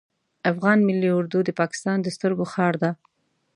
[0.51, 2.91] افغان ملی اردو د پاکستان د سترګو خار ده